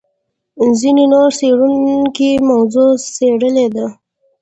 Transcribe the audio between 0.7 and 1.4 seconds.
ځینې نور